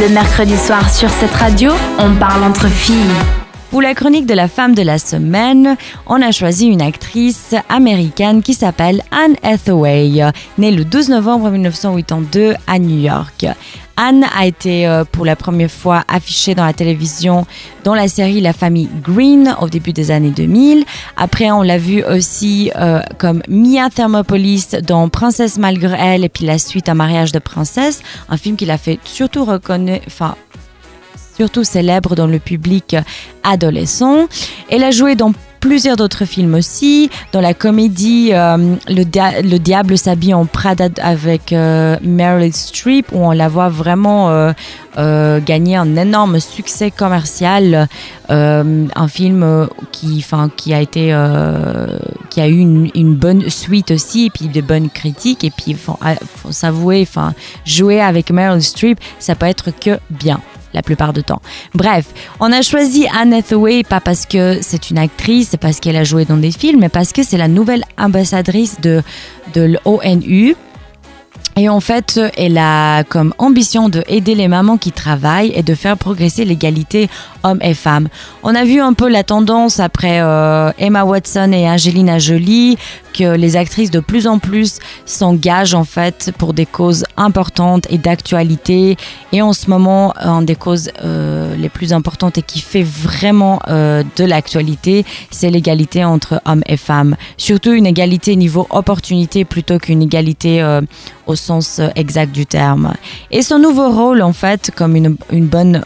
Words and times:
Le 0.00 0.08
mercredi 0.08 0.56
soir 0.56 0.88
sur 0.88 1.10
cette 1.10 1.34
radio, 1.34 1.70
on 1.98 2.14
parle 2.14 2.44
entre 2.44 2.66
filles. 2.66 3.41
Pour 3.72 3.80
la 3.80 3.94
chronique 3.94 4.26
de 4.26 4.34
la 4.34 4.48
femme 4.48 4.74
de 4.74 4.82
la 4.82 4.98
semaine, 4.98 5.78
on 6.06 6.20
a 6.20 6.30
choisi 6.30 6.66
une 6.66 6.82
actrice 6.82 7.54
américaine 7.70 8.42
qui 8.42 8.52
s'appelle 8.52 9.00
Anne 9.10 9.36
Hathaway, 9.42 10.30
née 10.58 10.70
le 10.70 10.84
12 10.84 11.08
novembre 11.08 11.48
1982 11.48 12.52
à 12.66 12.78
New 12.78 13.00
York. 13.00 13.46
Anne 13.96 14.26
a 14.36 14.44
été 14.44 14.86
euh, 14.86 15.04
pour 15.10 15.24
la 15.24 15.36
première 15.36 15.70
fois 15.70 16.04
affichée 16.06 16.54
dans 16.54 16.66
la 16.66 16.74
télévision 16.74 17.46
dans 17.82 17.94
la 17.94 18.08
série 18.08 18.42
La 18.42 18.52
famille 18.52 18.90
Green 19.02 19.56
au 19.62 19.70
début 19.70 19.94
des 19.94 20.10
années 20.10 20.32
2000. 20.32 20.84
Après, 21.16 21.50
on 21.50 21.62
l'a 21.62 21.78
vue 21.78 22.04
aussi 22.04 22.70
euh, 22.76 23.00
comme 23.16 23.42
Mia 23.48 23.88
Thermopolis 23.88 24.72
dans 24.86 25.08
Princesse 25.08 25.56
malgré 25.56 25.96
elle 25.98 26.24
et 26.24 26.28
puis 26.28 26.44
la 26.44 26.58
suite 26.58 26.90
Un 26.90 26.94
mariage 26.94 27.32
de 27.32 27.38
princesse, 27.38 28.02
un 28.28 28.36
film 28.36 28.56
qui 28.56 28.66
l'a 28.66 28.76
fait 28.76 28.98
surtout 29.04 29.46
reconnaître, 29.46 30.10
surtout 31.36 31.64
célèbre 31.64 32.14
dans 32.14 32.26
le 32.26 32.38
public 32.38 32.96
adolescent. 33.42 34.26
Elle 34.70 34.84
a 34.84 34.90
joué 34.90 35.14
dans 35.14 35.32
plusieurs 35.62 35.96
d'autres 35.96 36.24
films 36.24 36.56
aussi, 36.56 37.08
dans 37.32 37.40
la 37.40 37.54
comédie 37.54 38.30
euh, 38.32 38.74
le, 38.88 39.58
Diable 39.58 39.96
s'habille 39.96 40.34
en 40.34 40.44
Prada 40.44 40.88
avec 41.00 41.52
euh, 41.52 41.96
Meryl 42.02 42.52
Streep, 42.52 43.06
où 43.12 43.18
on 43.18 43.30
la 43.30 43.48
voit 43.48 43.68
vraiment 43.68 44.52
euh, 44.98 45.40
gagner 45.40 45.76
un 45.76 45.96
énorme 45.96 46.40
succès 46.40 46.90
commercial. 46.90 47.88
un 48.28 49.08
film 49.08 49.68
qui, 49.92 50.74
a 50.74 50.80
été, 50.80 51.16
qui 52.30 52.40
a 52.40 52.48
eu 52.48 52.58
une, 52.58 53.14
bonne 53.14 53.48
suite 53.48 53.92
aussi, 53.92 54.26
et 54.26 54.30
puis 54.30 54.48
de 54.48 54.60
bonnes 54.60 54.90
critiques. 54.90 55.44
Et 55.44 55.50
puis, 55.50 55.74
faut, 55.74 55.98
faut 56.36 56.50
s'avouer, 56.50 57.06
jouer 57.64 58.00
avec 58.00 58.32
Meryl 58.32 58.62
Streep, 58.62 58.98
ça 59.20 59.36
peut 59.36 59.46
être 59.46 59.70
que 59.70 60.00
bien 60.10 60.40
la 60.74 60.82
plupart 60.82 61.12
du 61.12 61.22
temps. 61.22 61.42
Bref, 61.74 62.06
on 62.40 62.52
a 62.52 62.62
choisi 62.62 63.06
Anne 63.08 63.34
Hathaway 63.34 63.82
pas 63.82 64.00
parce 64.00 64.26
que 64.26 64.58
c'est 64.60 64.90
une 64.90 64.98
actrice, 64.98 65.56
parce 65.60 65.80
qu'elle 65.80 65.96
a 65.96 66.04
joué 66.04 66.24
dans 66.24 66.36
des 66.36 66.52
films, 66.52 66.80
mais 66.80 66.88
parce 66.88 67.12
que 67.12 67.22
c'est 67.22 67.38
la 67.38 67.48
nouvelle 67.48 67.84
ambassadrice 67.98 68.80
de, 68.80 69.02
de 69.54 69.76
l'ONU. 69.84 70.56
Et 71.56 71.68
en 71.68 71.80
fait, 71.80 72.18
elle 72.38 72.56
a 72.56 73.04
comme 73.04 73.34
ambition 73.36 73.90
de 73.90 74.02
aider 74.08 74.34
les 74.34 74.48
mamans 74.48 74.78
qui 74.78 74.90
travaillent 74.90 75.52
et 75.54 75.62
de 75.62 75.74
faire 75.74 75.98
progresser 75.98 76.46
l'égalité 76.46 77.08
hommes 77.44 77.60
et 77.62 77.74
femmes. 77.74 78.08
On 78.42 78.54
a 78.54 78.64
vu 78.64 78.80
un 78.80 78.92
peu 78.92 79.08
la 79.08 79.22
tendance 79.24 79.80
après 79.80 80.20
euh, 80.20 80.70
Emma 80.78 81.04
Watson 81.04 81.52
et 81.52 81.68
Angelina 81.68 82.18
Jolie 82.18 82.76
que 83.12 83.36
les 83.36 83.56
actrices 83.56 83.90
de 83.90 84.00
plus 84.00 84.26
en 84.26 84.38
plus 84.38 84.78
s'engagent 85.04 85.74
en 85.74 85.84
fait 85.84 86.32
pour 86.38 86.54
des 86.54 86.64
causes 86.64 87.04
importantes 87.16 87.86
et 87.90 87.98
d'actualité. 87.98 88.96
Et 89.32 89.42
en 89.42 89.52
ce 89.52 89.68
moment, 89.68 90.14
une 90.16 90.46
des 90.46 90.56
causes 90.56 90.90
euh, 91.04 91.54
les 91.56 91.68
plus 91.68 91.92
importantes 91.92 92.38
et 92.38 92.42
qui 92.42 92.60
fait 92.60 92.82
vraiment 92.82 93.60
euh, 93.68 94.02
de 94.16 94.24
l'actualité, 94.24 95.04
c'est 95.30 95.50
l'égalité 95.50 96.04
entre 96.04 96.40
hommes 96.46 96.62
et 96.66 96.78
femmes. 96.78 97.16
Surtout 97.36 97.72
une 97.72 97.86
égalité 97.86 98.34
niveau 98.34 98.66
opportunité 98.70 99.44
plutôt 99.44 99.78
qu'une 99.78 100.02
égalité 100.02 100.62
au 101.26 101.34
sens 101.34 101.80
exact 101.96 102.32
du 102.32 102.46
terme. 102.46 102.94
Et 103.30 103.42
son 103.42 103.58
nouveau 103.58 103.90
rôle 103.90 104.22
en 104.22 104.32
fait, 104.32 104.70
comme 104.74 104.96
une, 104.96 105.16
une 105.30 105.46
bonne 105.46 105.82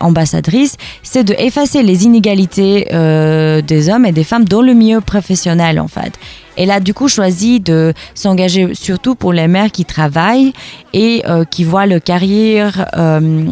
ambassadrice, 0.00 0.76
c'est 1.02 1.24
de 1.24 1.34
effacer 1.38 1.82
les 1.82 2.04
inégalités 2.04 2.88
euh, 2.92 3.62
des 3.62 3.88
hommes 3.88 4.06
et 4.06 4.12
des 4.12 4.24
femmes 4.24 4.44
dans 4.44 4.62
le 4.62 4.74
milieu 4.74 5.00
professionnel 5.00 5.80
en 5.80 5.88
fait. 5.88 6.12
Elle 6.56 6.70
a 6.70 6.80
du 6.80 6.94
coup 6.94 7.08
choisi 7.08 7.60
de 7.60 7.94
s'engager 8.14 8.74
surtout 8.74 9.14
pour 9.14 9.32
les 9.32 9.48
mères 9.48 9.72
qui 9.72 9.84
travaillent 9.84 10.52
et 10.92 11.22
euh, 11.26 11.44
qui 11.44 11.64
voient 11.64 11.86
leur 11.86 12.02
carrière 12.02 12.88
euh, 12.96 13.46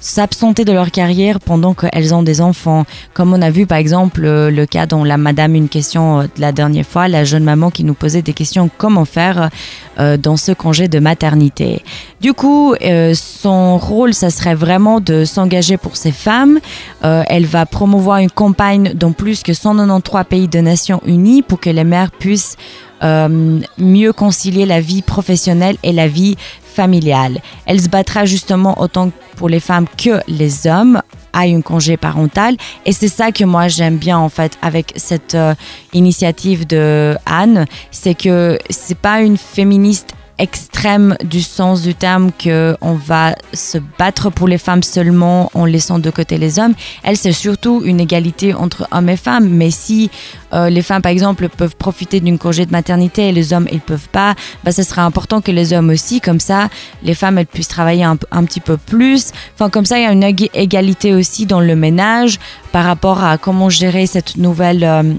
s'absenter 0.00 0.64
de 0.64 0.72
leur 0.72 0.90
carrière 0.90 1.40
pendant 1.40 1.74
qu'elles 1.74 2.14
ont 2.14 2.22
des 2.22 2.40
enfants. 2.40 2.84
Comme 3.14 3.32
on 3.32 3.42
a 3.42 3.50
vu 3.50 3.66
par 3.66 3.78
exemple 3.78 4.22
le 4.22 4.66
cas 4.66 4.86
dont 4.86 5.04
la 5.04 5.16
madame 5.16 5.54
une 5.54 5.68
question 5.68 6.28
la 6.38 6.52
dernière 6.52 6.86
fois, 6.86 7.08
la 7.08 7.24
jeune 7.24 7.44
maman 7.44 7.70
qui 7.70 7.84
nous 7.84 7.94
posait 7.94 8.22
des 8.22 8.32
questions 8.32 8.70
comment 8.76 9.04
faire 9.04 9.50
dans 9.98 10.36
ce 10.36 10.52
congé 10.52 10.88
de 10.88 10.98
maternité. 10.98 11.82
Du 12.20 12.32
coup, 12.34 12.74
son 13.14 13.78
rôle, 13.78 14.14
ça 14.14 14.30
serait 14.30 14.54
vraiment 14.54 15.00
de 15.00 15.24
s'engager 15.24 15.76
pour 15.76 15.96
ces 15.96 16.12
femmes. 16.12 16.60
elle 17.02 17.46
va 17.46 17.66
promouvoir 17.66 18.18
une 18.18 18.30
campagne 18.30 18.92
dans 18.94 19.12
plus 19.12 19.42
que 19.42 19.52
193 19.52 20.24
pays 20.24 20.48
de 20.48 20.60
Nations 20.60 21.00
Pour 21.46 21.60
que 21.60 21.70
les 21.70 21.84
mères 21.84 22.10
puissent 22.10 22.56
euh, 23.02 23.60
mieux 23.78 24.12
concilier 24.12 24.66
la 24.66 24.80
vie 24.80 25.02
professionnelle 25.02 25.76
et 25.82 25.92
la 25.92 26.08
vie 26.08 26.36
familiale. 26.62 27.40
Elle 27.66 27.80
se 27.80 27.88
battra 27.88 28.24
justement 28.24 28.80
autant 28.80 29.10
pour 29.36 29.48
les 29.48 29.60
femmes 29.60 29.86
que 29.98 30.20
les 30.28 30.66
hommes 30.66 31.02
à 31.32 31.40
un 31.40 31.60
congé 31.62 31.96
parental 31.96 32.56
et 32.84 32.92
c'est 32.92 33.08
ça 33.08 33.32
que 33.32 33.44
moi 33.44 33.66
j'aime 33.68 33.96
bien 33.96 34.18
en 34.18 34.28
fait 34.28 34.58
avec 34.60 34.92
cette 34.96 35.34
euh, 35.34 35.54
initiative 35.94 36.66
de 36.66 37.16
Anne 37.24 37.64
c'est 37.90 38.14
que 38.14 38.58
c'est 38.68 38.98
pas 38.98 39.22
une 39.22 39.38
féministe 39.38 40.14
extrême 40.42 41.16
du 41.24 41.40
sens 41.40 41.82
du 41.82 41.94
terme 41.94 42.32
que 42.36 42.76
on 42.80 42.94
va 42.94 43.36
se 43.52 43.78
battre 43.96 44.28
pour 44.28 44.48
les 44.48 44.58
femmes 44.58 44.82
seulement 44.82 45.50
en 45.54 45.64
laissant 45.64 46.00
de 46.00 46.10
côté 46.10 46.36
les 46.36 46.58
hommes. 46.58 46.74
Elle, 47.04 47.16
c'est 47.16 47.32
surtout 47.32 47.80
une 47.84 48.00
égalité 48.00 48.52
entre 48.52 48.88
hommes 48.90 49.08
et 49.08 49.16
femmes. 49.16 49.48
Mais 49.48 49.70
si 49.70 50.10
euh, 50.52 50.68
les 50.68 50.82
femmes, 50.82 51.00
par 51.00 51.12
exemple, 51.12 51.48
peuvent 51.48 51.76
profiter 51.76 52.18
d'une 52.18 52.38
congé 52.38 52.66
de 52.66 52.72
maternité 52.72 53.28
et 53.28 53.32
les 53.32 53.52
hommes, 53.52 53.68
ils 53.70 53.80
peuvent 53.80 54.08
pas, 54.10 54.34
bah, 54.64 54.72
ce 54.72 54.82
serait 54.82 55.02
important 55.02 55.40
que 55.40 55.52
les 55.52 55.72
hommes 55.72 55.90
aussi, 55.90 56.20
comme 56.20 56.40
ça, 56.40 56.68
les 57.04 57.14
femmes, 57.14 57.38
elles 57.38 57.46
puissent 57.46 57.68
travailler 57.68 58.02
un, 58.04 58.16
petit 58.16 58.60
peu 58.60 58.76
plus. 58.76 59.30
Enfin, 59.54 59.70
comme 59.70 59.86
ça, 59.86 59.98
il 59.98 60.02
y 60.02 60.06
a 60.06 60.12
une 60.12 60.24
égalité 60.54 61.14
aussi 61.14 61.46
dans 61.46 61.60
le 61.60 61.76
ménage 61.76 62.40
par 62.72 62.84
rapport 62.84 63.22
à 63.22 63.38
comment 63.38 63.70
gérer 63.70 64.06
cette 64.06 64.36
nouvelle... 64.36 64.82
Euh, 64.82 65.14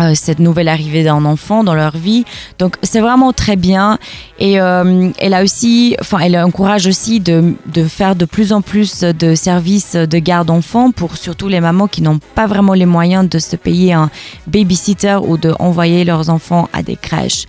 euh, 0.00 0.14
cette 0.14 0.38
nouvelle 0.38 0.68
arrivée 0.68 1.04
d'un 1.04 1.24
enfant 1.24 1.64
dans 1.64 1.74
leur 1.74 1.96
vie. 1.96 2.24
Donc 2.58 2.76
c'est 2.82 3.00
vraiment 3.00 3.32
très 3.32 3.56
bien. 3.56 3.98
Et 4.38 4.60
euh, 4.60 5.10
elle 5.18 5.34
a 5.34 5.42
aussi, 5.42 5.96
enfin 6.00 6.18
elle 6.20 6.36
encourage 6.38 6.86
aussi 6.86 7.20
de, 7.20 7.54
de, 7.66 7.84
faire 7.84 8.16
de 8.16 8.24
plus 8.24 8.52
en 8.52 8.62
plus 8.62 9.00
de 9.00 9.34
services 9.34 9.94
de 9.94 10.18
garde 10.18 10.50
enfants 10.50 10.90
pour 10.90 11.16
surtout 11.16 11.48
les 11.48 11.60
mamans 11.60 11.88
qui 11.88 12.02
n'ont 12.02 12.20
pas 12.34 12.46
vraiment 12.46 12.74
les 12.74 12.86
moyens 12.86 13.28
de 13.28 13.38
se 13.38 13.56
payer 13.56 13.92
un 13.92 14.10
babysitter 14.46 15.18
ou 15.22 15.36
de 15.36 15.54
envoyer 15.58 16.04
leurs 16.04 16.30
enfants 16.30 16.68
à 16.72 16.82
des 16.82 16.96
crèches. 16.96 17.46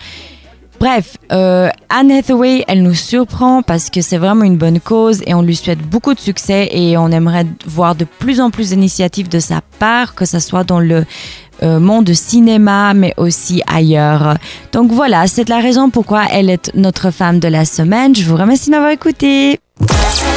Bref, 0.84 1.16
euh, 1.32 1.70
Anne 1.88 2.12
Hathaway, 2.12 2.66
elle 2.68 2.84
nous 2.84 2.94
surprend 2.94 3.62
parce 3.62 3.90
que 3.90 4.02
c'est 4.02 4.18
vraiment 4.18 4.44
une 4.44 4.58
bonne 4.58 4.82
cause 4.82 5.24
et 5.26 5.34
on 5.34 5.42
lui 5.42 5.56
souhaite 5.56 5.80
beaucoup 5.80 6.14
de 6.14 6.20
succès 6.20 6.68
et 6.74 6.98
on 6.98 7.08
aimerait 7.08 7.46
voir 7.66 7.96
de 7.96 8.04
plus 8.04 8.42
en 8.42 8.50
plus 8.50 8.72
d'initiatives 8.72 9.30
de 9.30 9.40
sa 9.40 9.62
part, 9.80 10.14
que 10.14 10.26
ce 10.26 10.40
soit 10.40 10.66
dans 10.66 10.82
le 10.82 11.06
euh, 11.64 11.80
monde 11.80 12.12
cinéma, 12.12 12.94
mais 12.94 13.14
aussi 13.16 13.64
ailleurs. 13.66 14.36
Donc 14.74 14.92
voilà, 14.92 15.26
c'est 15.28 15.48
la 15.48 15.62
raison 15.62 15.90
pourquoi 15.90 16.24
elle 16.30 16.50
est 16.50 16.76
notre 16.76 17.12
femme 17.12 17.40
de 17.40 17.48
la 17.48 17.64
semaine. 17.64 18.14
Je 18.14 18.26
vous 18.26 18.36
remercie 18.36 18.66
de 18.70 18.72
m'avoir 18.76 18.92
écouté. 18.92 19.62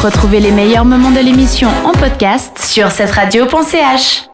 Retrouvez 0.00 0.38
les 0.38 0.52
meilleurs 0.52 0.84
moments 0.84 1.10
de 1.10 1.18
l'émission 1.18 1.70
en 1.84 1.90
podcast 1.90 2.60
sur 2.60 2.92
cette 2.92 3.10
radio.ch. 3.10 4.22